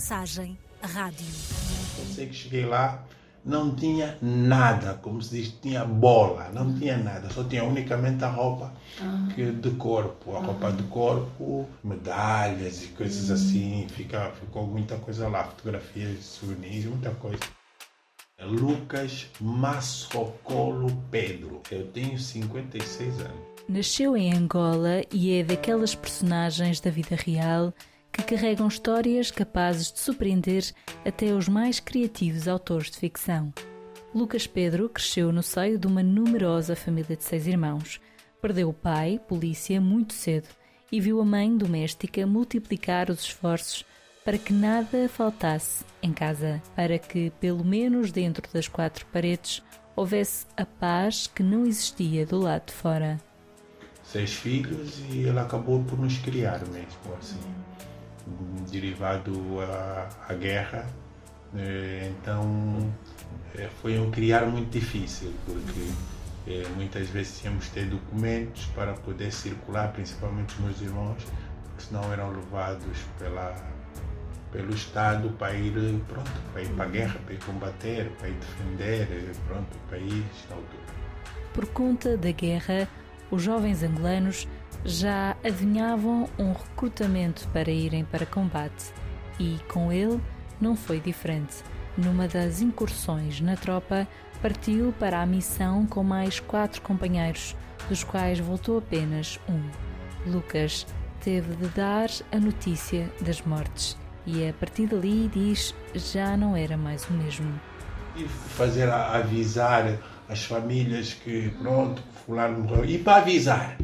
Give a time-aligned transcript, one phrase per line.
[0.00, 1.26] Mensagem Rádio.
[1.98, 3.04] Eu sei que cheguei lá,
[3.44, 8.28] não tinha nada, como se diz, tinha bola, não tinha nada, só tinha unicamente a
[8.30, 8.72] roupa
[9.34, 15.28] que de corpo, a roupa de corpo, medalhas e coisas assim, fica, ficou muita coisa
[15.28, 17.44] lá, fotografias, souvenirs, muita coisa.
[18.42, 23.50] Lucas Massocolo Pedro, eu tenho 56 anos.
[23.68, 27.74] Nasceu em Angola e é daquelas personagens da vida real
[28.12, 30.64] que carregam histórias capazes de surpreender
[31.04, 33.52] até os mais criativos autores de ficção.
[34.14, 38.00] Lucas Pedro cresceu no seio de uma numerosa família de seis irmãos.
[38.42, 40.48] Perdeu o pai, polícia, muito cedo
[40.90, 43.84] e viu a mãe doméstica multiplicar os esforços
[44.24, 49.62] para que nada faltasse em casa, para que, pelo menos dentro das quatro paredes,
[49.94, 53.20] houvesse a paz que não existia do lado de fora.
[54.02, 57.38] Seis filhos e ele acabou por nos criar mesmo, assim
[58.70, 60.86] derivado à, à guerra.
[61.54, 62.92] Eh, então
[63.56, 65.90] eh, foi um criar muito difícil, porque
[66.46, 71.26] eh, muitas vezes tínhamos que ter documentos para poder circular, principalmente os meus irmãos,
[71.64, 73.54] porque senão eram levados pela,
[74.52, 75.72] pelo Estado para ir,
[76.06, 80.24] pronto, para ir para a guerra, para ir combater, para ir defender pronto, o país.
[81.52, 82.88] Por conta da guerra,
[83.28, 84.46] os jovens angolanos
[84.84, 88.92] já adivinhavam um recrutamento para irem para combate
[89.38, 90.20] e, com ele,
[90.60, 91.56] não foi diferente.
[91.96, 94.06] Numa das incursões na tropa,
[94.40, 97.56] partiu para a missão com mais quatro companheiros,
[97.88, 99.60] dos quais voltou apenas um.
[100.30, 100.86] Lucas
[101.20, 106.76] teve de dar a notícia das mortes e a partir dali diz já não era
[106.76, 107.60] mais o mesmo.
[108.16, 113.76] E fazer avisar as famílias que pronto, fulano morreu e para avisar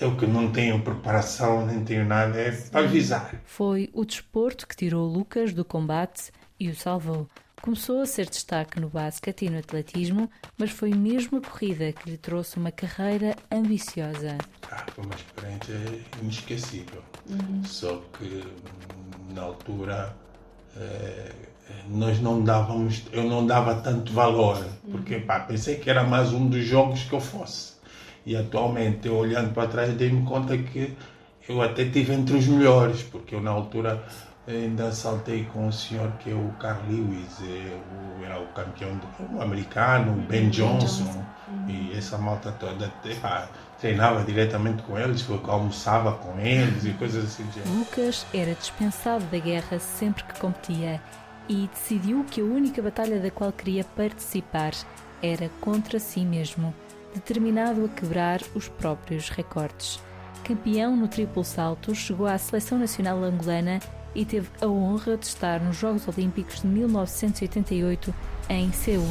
[0.00, 2.70] eu que não tenho preparação, nem tenho nada, é Sim.
[2.70, 3.34] para avisar.
[3.44, 7.28] Foi o desporto que tirou Lucas do combate e o salvou.
[7.62, 12.10] Começou a ser destaque no basquete e no atletismo, mas foi mesmo a corrida que
[12.10, 14.36] lhe trouxe uma carreira ambiciosa.
[14.70, 17.02] Ah, foi uma experiência inesquecível.
[17.26, 17.64] Uhum.
[17.64, 18.44] Só que
[19.32, 20.14] na altura
[20.76, 21.32] eh,
[21.88, 26.48] nós não dávamos, eu não dava tanto valor, porque pá, pensei que era mais um
[26.48, 27.73] dos jogos que eu fosse.
[28.26, 30.96] E atualmente, eu olhando para trás, dei-me conta que
[31.48, 34.02] eu até estive entre os melhores, porque eu na altura
[34.46, 39.36] ainda saltei com o senhor que é o Carl Lewis, é era o campeão do,
[39.36, 41.24] o americano, o Ben Johnson,
[41.68, 42.90] e essa malta toda.
[43.78, 47.44] treinava diretamente com eles, almoçava com eles e coisas assim.
[47.78, 51.00] Lucas era dispensado da guerra sempre que competia
[51.48, 54.72] e decidiu que a única batalha da qual queria participar
[55.22, 56.74] era contra si mesmo
[57.14, 60.00] determinado a quebrar os próprios recordes.
[60.42, 63.80] Campeão no triplo salto, chegou à seleção nacional angolana
[64.14, 68.14] e teve a honra de estar nos Jogos Olímpicos de 1988
[68.50, 69.06] em Seul.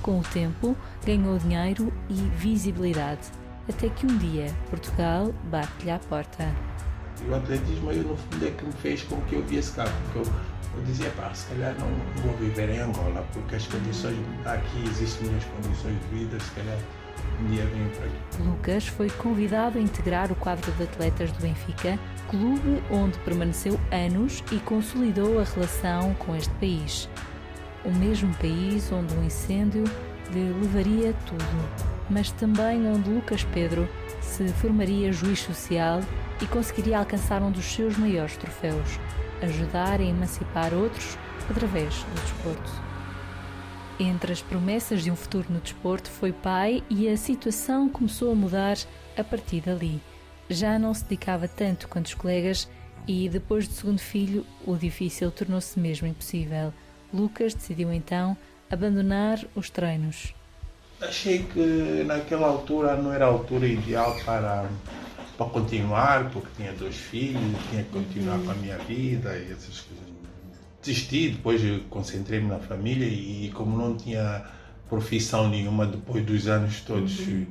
[0.00, 3.20] Com o tempo, ganhou dinheiro e visibilidade,
[3.68, 6.52] até que um dia Portugal bate-lhe à porta.
[7.28, 10.18] O atletismo, eu, no fundo, é que me fez com que eu viesse cá, porque
[10.18, 10.34] eu,
[10.76, 15.28] eu dizia, pá, se calhar não, vou viver em Angola, porque as condições, aqui existem
[15.28, 16.78] minhas condições de vida, se calhar
[17.44, 18.50] dia venho.
[18.50, 21.98] Lucas foi convidado a integrar o quadro de atletas do Benfica,
[22.28, 27.08] clube onde permaneceu anos e consolidou a relação com este país.
[27.84, 29.84] O mesmo país onde um incêndio
[30.32, 31.44] lhe levaria tudo,
[32.08, 33.88] mas também onde Lucas Pedro
[34.20, 36.00] se formaria juiz social
[36.40, 38.98] e conseguiria alcançar um dos seus maiores troféus,
[39.42, 41.18] ajudar a emancipar outros
[41.50, 42.91] através do desporto.
[44.02, 48.34] Entre as promessas de um futuro no desporto, foi pai e a situação começou a
[48.34, 48.76] mudar
[49.16, 50.00] a partir dali.
[50.50, 52.68] Já não se dedicava tanto quanto os colegas
[53.06, 56.74] e, depois do segundo filho, o difícil tornou-se mesmo impossível.
[57.14, 58.36] Lucas decidiu então
[58.68, 60.34] abandonar os treinos.
[61.00, 64.68] Achei que naquela altura não era a altura ideal para,
[65.38, 67.40] para continuar, porque tinha dois filhos,
[67.70, 70.11] tinha que continuar com a minha vida e essas coisas
[70.82, 74.44] desisti, depois concentrei-me na família e, como não tinha
[74.88, 77.46] profissão nenhuma depois dos anos todos uhum.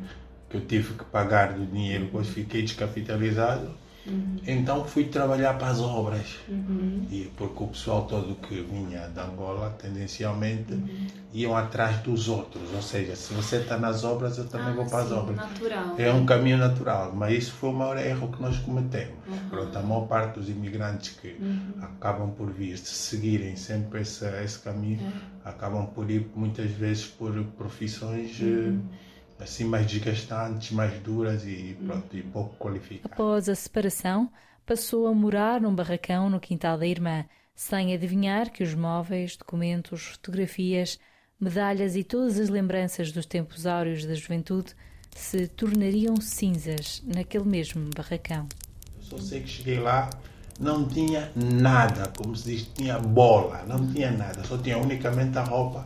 [0.50, 4.38] que eu tive que pagar do dinheiro, depois fiquei descapitalizado Uhum.
[4.48, 6.40] Então fui trabalhar para as obras.
[6.48, 7.06] Uhum.
[7.10, 11.08] E porque o pessoal todo que vinha de Angola, tendencialmente, uhum.
[11.34, 12.64] Iam atrás dos outros.
[12.74, 15.38] Ou seja, se você está nas obras, eu também ah, vou para sim, as obras.
[15.38, 15.96] Natural.
[15.98, 17.14] É um caminho natural.
[17.16, 19.16] Mas isso foi o maior erro que nós cometemos.
[19.28, 19.50] Uhum.
[19.50, 21.74] Pronto, a maior parte dos imigrantes que uhum.
[21.82, 25.00] acabam por vir, se seguirem sempre esse, esse caminho,
[25.46, 25.50] é.
[25.50, 28.40] acabam por ir muitas vezes por profissões.
[28.40, 28.80] Uh,
[29.40, 33.12] assim mais desgastantes, mais duras e, pronto, e pouco qualificadas.
[33.12, 34.32] Após a separação,
[34.66, 37.26] passou a morar num barracão no quintal da irmã.
[37.54, 41.00] sem adivinhar que os móveis, documentos, fotografias,
[41.42, 44.76] medalhas e todas as lembranças dos tempos áureos da juventude
[45.16, 48.48] se tornariam cinzas naquele mesmo barracão.
[48.98, 50.10] Eu só sei que cheguei lá,
[50.60, 55.44] não tinha nada, como se diz, tinha bola, não tinha nada, só tinha unicamente a
[55.44, 55.86] roupa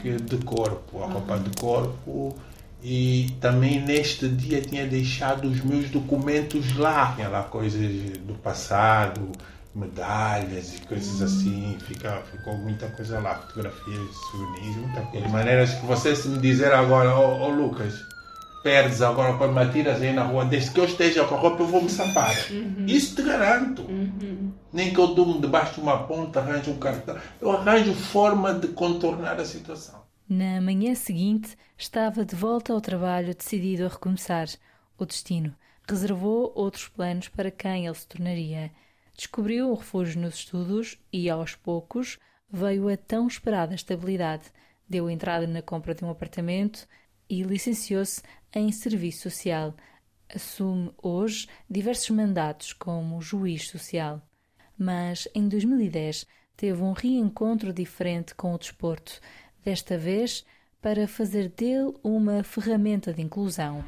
[0.00, 2.34] que de corpo, a roupa de corpo
[2.82, 7.14] e também neste dia tinha deixado os meus documentos lá.
[7.16, 7.80] Tinha lá coisas
[8.18, 9.32] do passado,
[9.74, 11.26] medalhas e coisas uhum.
[11.26, 11.78] assim.
[11.86, 15.26] Fica, ficou muita coisa lá, fotografias, souvenirs, muita coisa.
[15.26, 17.94] De maneiras que você se me dizer agora, ô oh, oh, Lucas,
[18.62, 21.62] perdes agora quando me atiras aí na rua, desde que eu esteja com a roupa
[21.62, 22.34] eu vou me safar.
[22.50, 22.86] Uhum.
[22.86, 23.82] Isso te garanto.
[23.82, 24.52] Uhum.
[24.72, 27.16] Nem que eu durmo debaixo de uma ponta, arranjo um cartão.
[27.40, 30.02] Eu arranjo forma de contornar a situação.
[30.26, 34.48] Na manhã seguinte, estava de volta ao trabalho, decidido a recomeçar.
[34.96, 35.54] O destino
[35.86, 38.70] reservou outros planos para quem ele se tornaria.
[39.16, 42.18] Descobriu um refúgio nos estudos e, aos poucos,
[42.50, 44.50] veio a tão esperada estabilidade.
[44.88, 46.86] Deu entrada na compra de um apartamento
[47.30, 48.22] e licenciou-se
[48.52, 49.74] em serviço social.
[50.34, 54.20] Assume hoje diversos mandatos como juiz social.
[54.76, 56.26] Mas em 2010
[56.56, 59.20] teve um reencontro diferente com o desporto
[59.64, 60.44] desta vez
[60.82, 63.84] para fazer dele uma ferramenta de inclusão.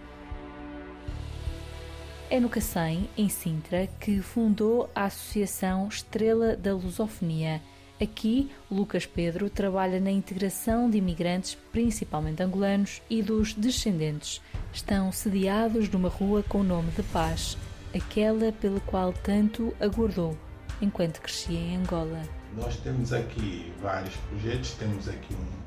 [2.29, 7.63] É no Cacém, em Sintra, que fundou a Associação Estrela da Lusofonia.
[8.03, 14.43] Aqui, Lucas Pedro trabalha na integração de imigrantes, principalmente angolanos, e dos descendentes.
[14.73, 17.57] Estão sediados numa rua com o nome de Paz,
[17.95, 20.37] aquela pela qual tanto aguardou
[20.83, 22.23] enquanto crescia em Angola.
[22.57, 25.67] Nós temos aqui vários projetos, temos aqui um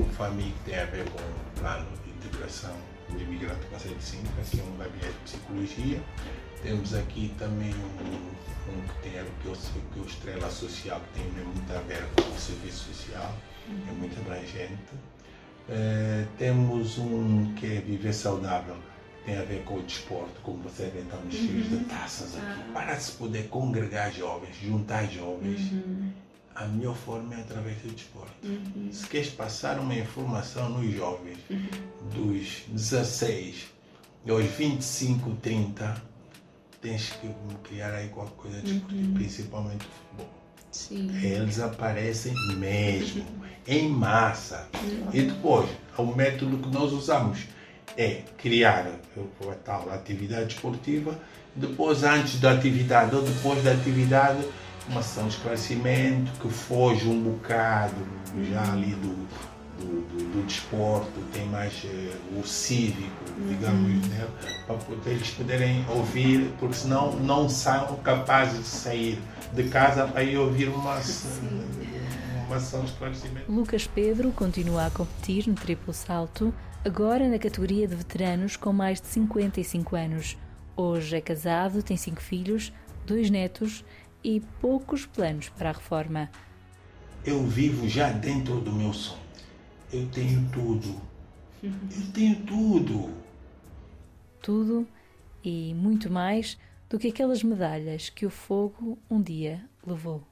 [0.00, 2.74] o FAMI que tem a ver com o plano de integração
[3.12, 6.00] do imigrante de Sintra, que é um gabinete de psicologia.
[6.62, 11.20] Temos aqui também um, um que tem a ver com o, o Estrela Social, que
[11.20, 13.34] tem muito a ver com o serviço social,
[13.88, 14.78] é muito abrangente.
[15.68, 18.76] Uh, temos um que é Viver Saudável,
[19.24, 21.46] tem a ver com o desporto, como você vê, estamos uhum.
[21.46, 22.70] cheios de taças aqui, ah.
[22.72, 25.72] para se poder congregar jovens, juntar jovens.
[25.72, 26.12] Uhum
[26.54, 28.32] a melhor forma é através do desporto.
[28.44, 28.88] Uhum.
[28.92, 31.68] Se queres passar uma informação nos jovens uhum.
[32.14, 33.72] dos 16
[34.28, 36.02] aos 25, 30,
[36.80, 37.28] tens que
[37.64, 39.14] criar aí qualquer coisa desportiva, uhum.
[39.14, 40.42] principalmente o futebol.
[40.70, 41.10] Sim.
[41.22, 43.24] Eles aparecem mesmo,
[43.66, 44.68] em massa.
[44.82, 45.08] Uhum.
[45.12, 45.68] E depois,
[45.98, 47.40] o método que nós usamos
[47.96, 51.18] é criar a tal atividade esportiva,
[51.54, 54.42] depois antes da atividade ou depois da atividade
[54.88, 57.94] uma sessão de esclarecimento que foge um bocado
[58.50, 59.14] já ali do,
[59.78, 64.10] do, do, do desporto, tem mais uh, o cívico, digamos, uhum.
[64.10, 64.26] né?
[64.66, 69.18] para eles poderem ouvir, porque senão não são capazes de sair
[69.52, 70.98] de casa para ir ouvir uma,
[72.46, 73.50] uma ação de esclarecimento.
[73.50, 79.00] Lucas Pedro continua a competir no triplo salto, agora na categoria de veteranos com mais
[79.00, 80.38] de 55 anos.
[80.74, 82.72] Hoje é casado, tem cinco filhos,
[83.06, 83.84] dois netos
[84.24, 86.30] e poucos planos para a reforma.
[87.24, 89.20] Eu vivo já dentro do meu sonho.
[89.92, 91.00] Eu tenho tudo.
[91.62, 93.10] Eu tenho tudo.
[94.40, 94.88] Tudo
[95.44, 96.58] e muito mais
[96.88, 100.22] do que aquelas medalhas que o fogo um dia levou.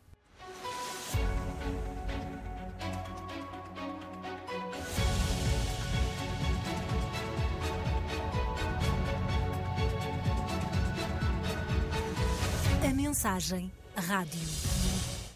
[12.83, 14.70] A mensagem Rádio.